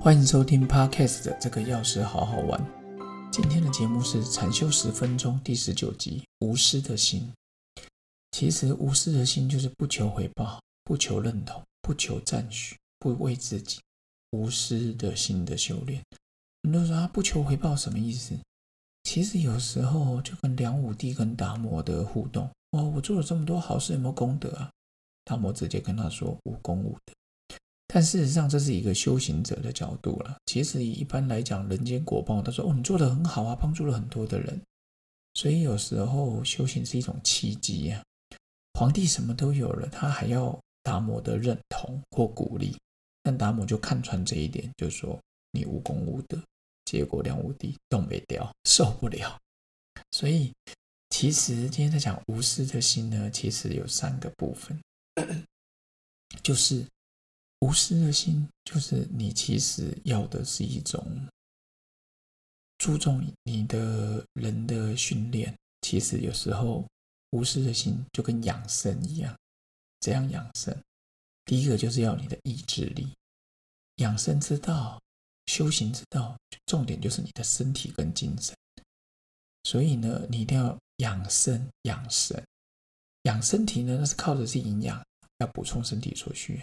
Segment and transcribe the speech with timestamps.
[0.00, 2.64] 欢迎收听 Podcast 的这个钥匙好好玩。
[3.32, 7.28] 今天的节目是禅修十分钟第十九集，无私的心。
[8.30, 13.80] 其实无私的心就是不求回报，不求认同，不求赞许，不为自己。
[14.30, 16.00] 无私的心的修炼。
[16.62, 18.38] 很多人说啊，不求回报什么意思？
[19.02, 24.70] 其实有时候就跟梁武帝跟达摩的互动哦，我做了这么多好事，有没有功德啊？
[25.24, 27.12] 达摩直接跟他说无功无德。
[27.90, 30.36] 但事实上，这是一个修行者的角度了。
[30.44, 34.60] 其实一般来讲，人间果报，他说：“哦，你做的很好啊，帮助了很多的人。”
[35.32, 38.02] 所以有时候修行是一种契机呀。
[38.74, 42.76] 皇帝什么都有了，他还要达摩的认同或鼓励。
[43.22, 45.18] 但达摩就看穿这一点，就说
[45.52, 46.38] ：“你无功无德。”
[46.84, 49.38] 结果梁武帝动没掉，受不了。
[50.10, 50.52] 所以
[51.08, 54.78] 其实今天在讲无私的心呢，其实有三个部分，
[56.44, 56.84] 就是。
[57.60, 61.04] 无私的心，就是你其实要的是一种
[62.78, 65.54] 注重你的人的训练。
[65.82, 66.84] 其实有时候
[67.30, 69.36] 无私的心就跟养生一样，
[70.00, 70.76] 怎样养生？
[71.44, 73.12] 第一个就是要你的意志力。
[73.96, 75.00] 养生之道、
[75.46, 78.54] 修行之道，重点就是你的身体跟精神。
[79.64, 82.40] 所以呢，你一定要养生、养神、
[83.22, 85.04] 养身体呢，那是靠的是营养，
[85.38, 86.62] 要补充身体所需。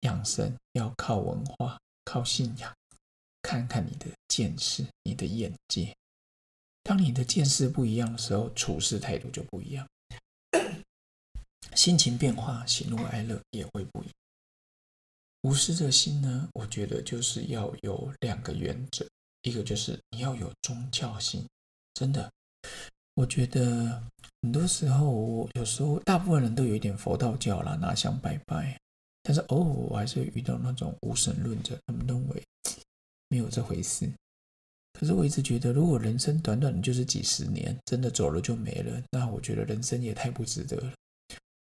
[0.00, 2.74] 养生要靠文化，靠信仰，
[3.42, 5.94] 看看你的见识，你的眼界。
[6.82, 9.86] 当你的见识不一样的时候，处事态度就不一样，
[11.74, 14.14] 心情变化，喜怒哀乐也会不一样。
[15.42, 19.06] 无私的心呢，我觉得就是要有两个原则，
[19.42, 21.46] 一个就是你要有宗教性，
[21.94, 22.32] 真的，
[23.14, 24.02] 我觉得
[24.42, 28.80] 很多时候，我有时候大部分人都有一点佛道教啦，拿香拜拜。
[29.28, 32.42] 但是偶尔我还是会遇到那种无神论者，他们认为
[33.28, 34.10] 没有这回事。
[34.94, 40.92] 可是我一直觉得，如果人生短短的就是几十年，真的走了就没了，那我觉得人生也太不值得了。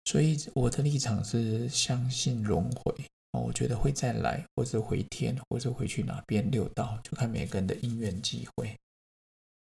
[0.07, 2.95] 所以我的立场是相信轮回
[3.33, 8.75] 我觉得会再来，或者回天，或者回去哪边六道，就看每个人的因缘机会。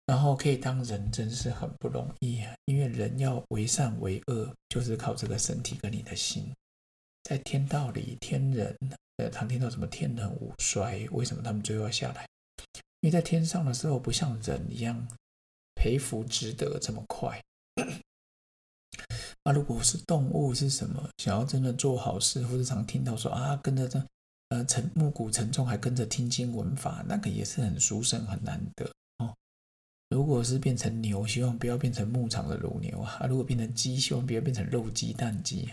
[0.06, 6.46] 然后可以当人真是很不容易啊，因为人要为善为恶，就是靠这个身体跟你的心。
[7.24, 8.76] 在天道里，天人
[9.18, 11.08] 呃，常听到什么天人五衰？
[11.12, 12.26] 为什么他们最后要下来？
[13.02, 15.08] 因为在天上的时候，不像人一样
[15.76, 17.42] 培福值得这么快。
[19.44, 21.10] 啊，如果是动物，是什么？
[21.18, 24.04] 想要真的做好事，或者常听到说啊，跟着这
[24.50, 28.86] 呃沉暮鼓晨钟，还跟着听经闻法，那个也是很殊胜、很难得
[29.18, 29.34] 哦。
[30.10, 35.70] 如果是变成牛，希望不要变成牧场的乳牛啊；如果变成鸡，希望不要变成肉鸡、蛋鸡。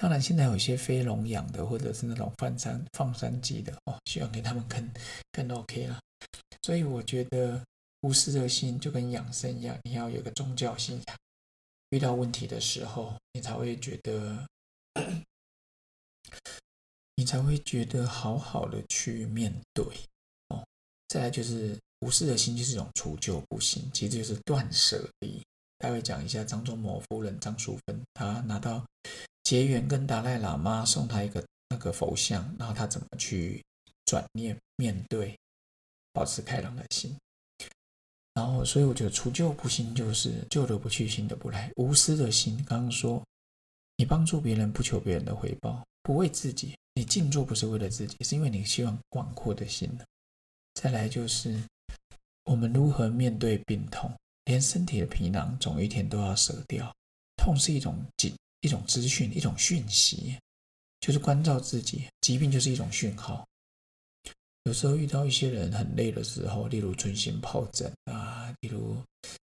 [0.00, 4.90] 当然，现在有些非笼养的，或者是那种放山放山鸡的哦，希望给他们更
[5.30, 6.00] 更 OK 了。
[6.62, 7.62] 所以我觉得
[8.00, 11.18] 无私的心就跟养生一样，你要有个宗教信仰，
[11.90, 14.46] 遇到问题的时候，你才会觉得，
[17.16, 19.84] 你才会觉得好好的去面对
[20.48, 20.64] 哦。
[21.08, 25.42] 再来就是无私的心，就是一种除旧不新，其实就是断舍离。
[25.76, 28.82] 待会讲一下张忠谋夫人张淑芬，她拿到。
[29.50, 33.60] 结缘跟达赖喇嘛送他一个那个佛像，然后他怎么去
[34.04, 35.36] 转念面对，
[36.12, 37.16] 保持开朗的心。
[38.32, 41.68] 然后，所以我觉得除旧不新就是旧的不去，新的不来。
[41.74, 43.20] 无私的心，刚刚说
[43.96, 49.90] 你帮助别人不求别人的回报，不为自己，你静坐不是为了自己，是因为你希望广阔的心
[50.74, 51.60] 再来就是
[52.44, 56.94] 我们如何面对病痛，连身体的皮囊总一天都要舍掉。
[57.36, 58.32] 痛是一种紧。
[58.60, 60.36] 一种资讯，一种讯息，
[61.00, 62.04] 就是关照自己。
[62.20, 63.46] 疾病就是一种讯号。
[64.64, 68.96] 有时候遇到一些人很累的时候，例如春心疱疹啊，例如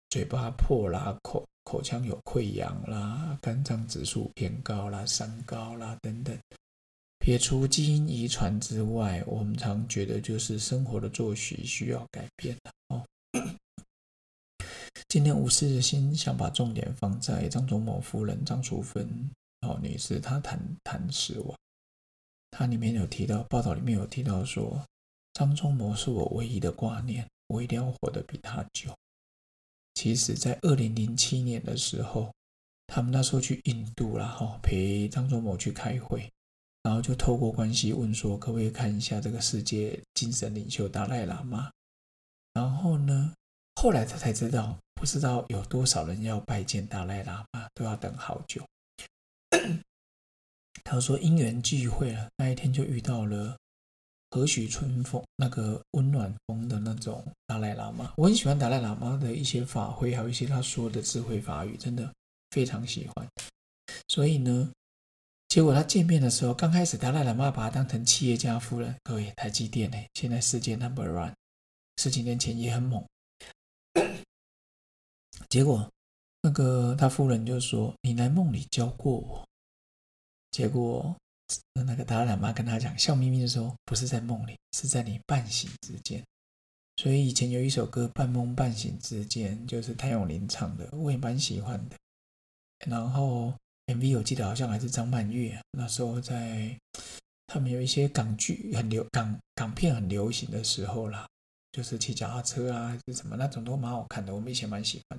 [0.08, 6.36] 嘴巴破啦、口口腔有溃疡啦、肝脏指数偏高啦、三高啦等等。
[7.18, 13.06] 撇除基因遗传之外，我们常觉得就是生活的作息需要改变的哦。
[15.12, 19.06] 今天无私的心想把重点放在张忠谋夫人张淑芬
[19.60, 21.54] 哦女士，她谈谈死亡，
[22.50, 24.82] 她里面有提到报道里面有提到说，
[25.34, 28.90] 张忠谋是我唯一的挂念，我一定要活得比他久。
[29.92, 32.32] 其实，在二零零七年的时候，
[32.86, 36.26] 他们那时候去印度了哈，陪张忠谋去开会，
[36.84, 41.70] 然后就透过关系问说，可不可以看一下这个世界精神领袖达赖喇嘛？
[42.54, 43.34] 然后呢？
[43.76, 48.64] 后来他才知道，不知道有多少人要拜见达赖喇嘛，都要等好久。
[50.84, 53.58] 他说因缘聚会了，那一天就遇到了
[54.30, 58.12] 和煦春风、那个温暖风的那种达赖喇嘛。
[58.16, 62.08] 我很喜欢达赖喇嘛的一些法会，还有一些他说的智慧法语，真的
[62.50, 63.26] 非常喜欢。
[64.06, 64.70] 所以呢，
[65.48, 71.34] 结果他见面的时候，刚开始达赖喇嘛把他当成企业家夫人，各位台积电呢，现在世界 number one，
[71.96, 73.04] 十几年前也很猛。
[75.52, 75.86] 结果
[76.40, 79.46] 那个他夫人就说：“你来梦里教过我。”
[80.50, 81.14] 结果
[81.74, 86.24] 那个达赖喇嘛跟他讲，笑眯眯的说：“不是在梦里，是在你半醒之间。”
[86.96, 91.96] 所以以前有一首歌《半梦半醒之间》，就是谭咏麟唱的，我也蛮喜欢的。
[92.88, 93.52] 然后。
[93.86, 96.74] MV 我记得好像还是张曼玉，那时候在
[97.48, 101.28] 他们有一些港剧很流港港片很流行的时候啦，
[101.72, 105.18] 就是骑脚踏车啊还是什么那种都蛮好看的，我们以前蛮喜欢。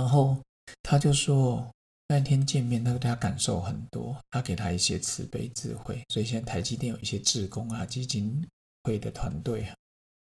[0.00, 0.34] 然后
[0.82, 1.70] 他就说
[2.08, 8.42] 那天见面，他对他感受很多，他给他一些慈悲智慧，所以现在台积电有一些志工啊基金
[8.84, 9.76] 会的团队啊，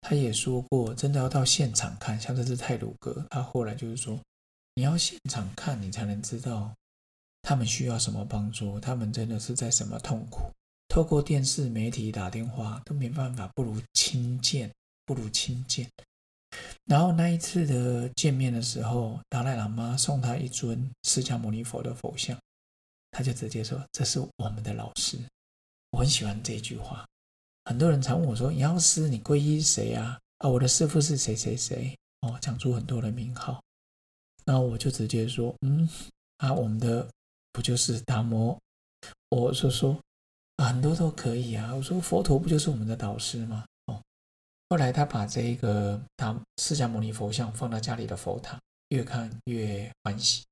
[0.01, 4.18] 他也说过真的要到现场看，像这是泰鲁格，他后来就是说。
[4.77, 6.75] 你要现场看，你才能知道
[7.44, 10.51] 他们需要什么帮助，他们真的是在什么痛苦。
[10.89, 14.69] 透过电视媒体打电话都没办法，不如亲见，
[15.06, 15.89] 不如亲见。
[16.85, 22.37] 然后那一次的见面的时候，达赖喇嘛送他一尊释迦牟尼佛的佛像，
[23.11, 25.17] 他就直接说：“这是我们的老师。”
[25.91, 27.05] 我很喜欢这句话。
[27.63, 31.97] 很多人常问我说：“杨老师，你皈依谁啊？”啊，我的师父是谁谁谁？
[32.21, 33.59] 哦，讲出很多的名号。
[34.43, 35.89] 那我就直接说，嗯，
[36.38, 37.07] 啊，我们的
[37.51, 38.55] 不就是达摩？
[39.29, 39.97] 我说说，
[40.63, 41.73] 很多都可以啊。
[41.73, 43.65] 我说佛陀不就是我们的导师吗？
[44.69, 48.59] 后来他把这一个他释迦牟尼佛像放到家里的佛堂，
[48.89, 50.44] 越看越欢喜。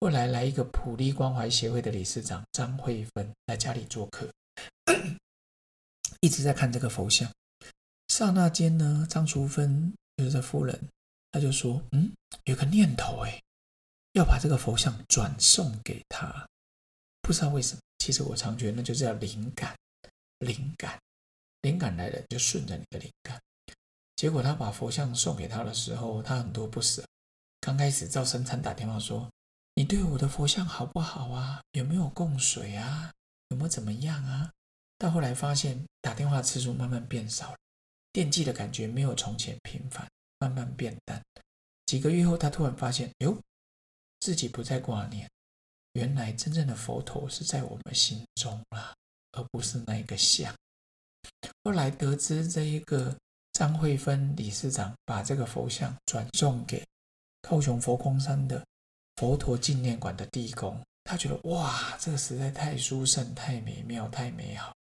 [0.00, 4.30] 后来来一个普利关怀协会的理事长张慧芬来家里做客，
[6.20, 7.30] 一直在看这个佛像。
[8.08, 10.80] 刹那间呢，张淑芬就是这夫人。
[11.32, 12.12] 她就说：“嗯，
[12.44, 13.40] 有个念头，哎，
[14.14, 16.44] 要把这个佛像转送给他。
[17.22, 19.76] 不知道为什么，其实我常觉得那就叫灵感，
[20.40, 20.98] 灵感，
[21.62, 23.40] 灵感来了就顺着你的灵感。
[24.16, 27.04] 结果他把佛像送给他的时候，他很多不舍。
[27.60, 29.30] 刚开始赵生参打电话说
[29.74, 31.62] ：‘你对我的佛像好不好啊？
[31.72, 33.12] 有没有供水啊？
[33.48, 34.50] 有没有怎么样啊？’
[34.98, 37.56] 到后来发现打电话次数慢慢变少了，
[38.12, 40.06] 惦记的感觉没有从前频繁。”
[40.42, 41.22] 慢慢变淡。
[41.84, 43.38] 几个月后，他突然发现，哟，
[44.20, 45.28] 自己不再挂念。
[45.92, 48.94] 原来真正的佛陀是在我们心中啊，
[49.32, 50.54] 而不是那个像。
[51.64, 53.16] 后来得知，这一个
[53.52, 56.84] 张慧芬理事长把这个佛像转送给
[57.42, 58.64] 高雄佛光山的
[59.16, 64.74] 佛陀纪念馆的地宫，他觉得哇，这个实在太殊胜、太美妙、太美好。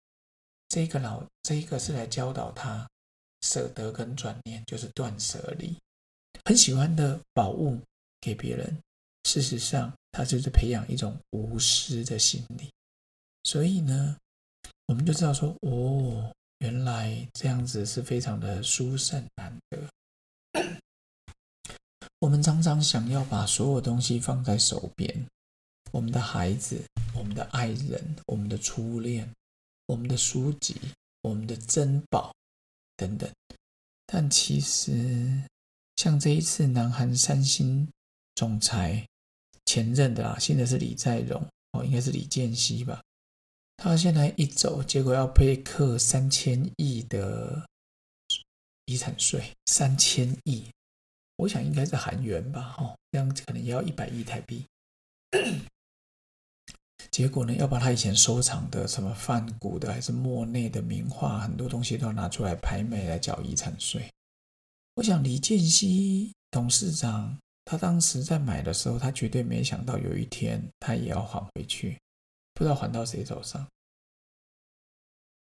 [0.69, 2.87] 这个老，这一个是来教导他。
[3.43, 5.79] 舍得跟转念就是断舍离，
[6.47, 7.79] 很喜欢的宝物
[8.21, 8.77] 给别人，
[9.25, 12.73] 事实上他就是培养一种无私的心理。
[13.45, 14.17] 所以呢，
[14.87, 20.67] 我们就知道说，哦，原来这样子是非常的殊胜难得。
[22.21, 25.27] 我们常常想要把所有东西放在手边，
[25.93, 26.81] 我们的孩子、
[27.15, 29.29] 我们的爱人、我们的初恋、
[29.87, 30.77] 我们的书籍、
[31.23, 32.33] 我们的珍宝。
[32.99, 33.31] 等等，
[34.07, 35.43] 但其实
[35.97, 37.87] 像这一次，南韩三星
[38.35, 39.07] 总裁
[39.67, 43.03] 前任的啦，现在是李在镕哦，应该是李健熙吧？
[43.77, 47.67] 他现在一走，结果要被课三千亿的
[48.87, 50.65] 遗产税，三千亿，
[51.37, 52.75] 我想应该是韩元吧？
[52.79, 54.65] 哦，这样可能要一百亿台币。
[57.11, 64.11] 结果呢，要把他以前收藏的什么梵谷的还是莫内的名画，很多东西都要拿出来拍卖来缴遗产税。
[64.95, 71.99] 我想李健熙董事长他当时在买的时候，他绝对没想到有一天他也要还回去，
[72.57, 73.69] 不知道还到谁手上。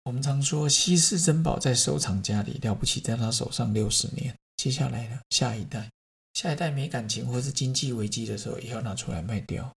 [0.05, 5.91] 我们常说稀世珍宝在收藏家里了不起，在他手上六十年，接下来呢，下一代，
[6.35, 9.75] 下一代没感情或是经济危机的时候，也要拿出来卖掉。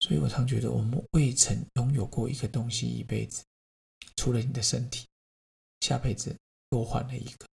[0.00, 3.44] 所以我常觉得，我们未曾拥有过一个东西一辈子，
[4.16, 5.06] 除了你的身体，
[5.80, 6.34] 下辈子
[6.70, 7.46] 多换了一个。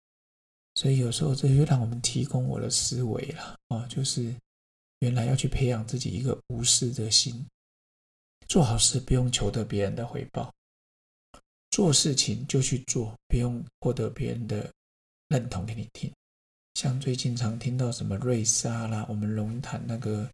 [0.75, 4.35] 所以有时候这就让我们提供我的思维了啊，就是
[5.01, 7.47] 原来要去培养自己一个无私的心，
[8.51, 10.53] 做好事不用求得别人的回报，
[11.71, 14.69] 做事情就去做，不用获得别人的
[15.29, 16.13] 认同给你听。
[16.75, 20.29] 像最近常听到什么瑞莎啦，我们龙潭那个。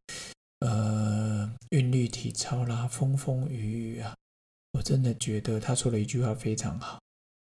[0.61, 4.16] 呃，韵律体操啦，风风雨雨啊，
[4.73, 6.99] 我真的觉得他说了一句话非常好：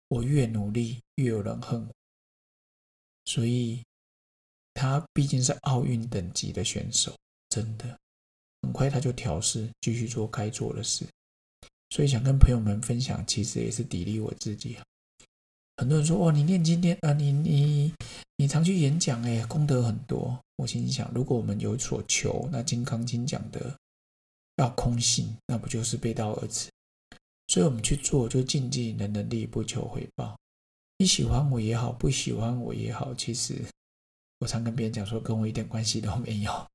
[0.09, 1.91] 我越努力，越有人恨我。
[3.25, 3.83] 所以，
[4.75, 7.17] 他毕竟是奥运等级的选手，
[7.49, 7.97] 真的
[8.61, 11.05] 很快他就调试，继续做该做的事。
[11.89, 14.77] 所以想跟朋友们分享，其实也是砥砺我自己。
[15.77, 17.93] 很多人说：“哦，你念经念啊，你你
[18.35, 23.73] 你常去演讲，哎，功德很多。”我心想：如果我们有所求，那《金刚经》讲的
[24.57, 26.69] 要空性，那不就是背道而驰？
[27.47, 30.37] 所以我们去做，就尽尽的能力，不求回报。
[30.97, 33.55] 你喜欢我也好，不喜欢我也好，其实
[34.39, 36.67] 我常跟别人讲说，跟我一点关系都没有。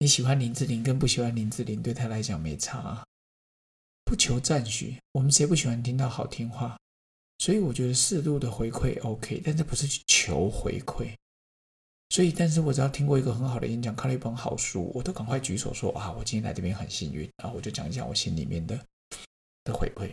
[0.00, 3.04] 你喜欢林志玲，跟不喜欢林志玲，对他来讲没差。
[4.04, 6.78] 不求赞许，我们谁不喜欢听到好听话？
[7.38, 11.12] 所以我觉得适度的回馈 OK，但这不是去求回馈。
[12.10, 18.80] 所以，但是我只要听过一个很好的演讲，看了一本好书，我都赶快举手说啊，我今天来这边很幸运啊，我就讲一讲我心里面的
[19.64, 20.12] 的回馈。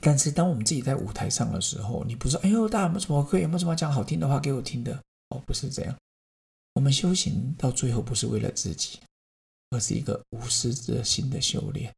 [0.00, 4.94] 但是，当我们自己在舞台上的时候，你不是哎呦，大家有没有什么可以有没有什么讲好听的话给我听的？
[5.30, 5.96] 哦，不是这样。
[6.74, 8.98] 我们修行到最后不是为了自己，
[9.70, 11.92] 而是一个无私之心的修炼。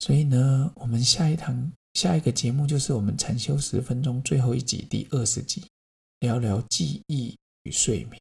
[0.00, 1.72] 所以呢，我们下一堂。
[1.94, 5.64] 下一个节目就是我们禅修十分钟最后一集第二十集，
[6.20, 8.20] 聊聊记忆与睡眠。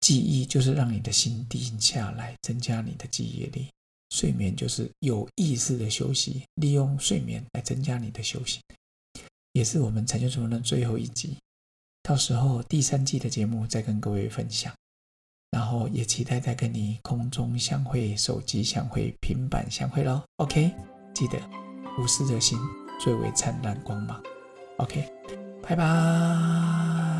[0.00, 3.68] 记忆就是让你的心定下来，增加你的记忆力；
[4.10, 8.60] 睡眠就是有意识的休息，利用睡眠来增加你的修行。
[9.52, 11.36] 也是我们禅修十分钟最后一集，
[12.04, 14.72] 到时候第三季的节目再跟各位分享。
[15.50, 20.20] 然后也期待再跟你空中相会、手机相会、平板相会喽。
[20.38, 20.72] OK，
[21.14, 21.38] 记得。
[21.96, 22.58] 无私的心
[23.00, 24.20] 最为灿烂光芒。
[24.78, 25.08] OK，
[25.62, 27.13] 拜拜。